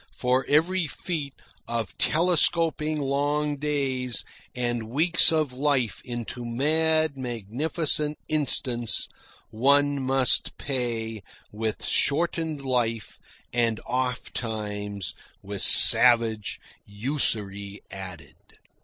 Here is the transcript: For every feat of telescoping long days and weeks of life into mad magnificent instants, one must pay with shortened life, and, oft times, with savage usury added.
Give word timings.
For 0.15 0.47
every 0.49 0.87
feat 0.87 1.35
of 1.67 1.95
telescoping 1.99 2.99
long 2.99 3.57
days 3.57 4.23
and 4.55 4.89
weeks 4.89 5.31
of 5.31 5.53
life 5.53 6.01
into 6.03 6.43
mad 6.43 7.15
magnificent 7.19 8.17
instants, 8.27 9.07
one 9.51 10.01
must 10.01 10.57
pay 10.57 11.21
with 11.51 11.85
shortened 11.85 12.61
life, 12.65 13.19
and, 13.53 13.79
oft 13.85 14.33
times, 14.33 15.13
with 15.43 15.61
savage 15.61 16.59
usury 16.87 17.81
added. 17.91 18.37